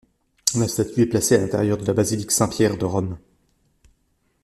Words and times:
La 0.55 0.67
statue 0.67 1.01
est 1.01 1.05
placée 1.05 1.35
à 1.35 1.37
l'intérieur 1.37 1.77
de 1.77 1.85
la 1.85 1.93
basilique 1.93 2.31
Saint-Pierre 2.31 2.75
de 2.79 2.85
Rome. 2.85 3.19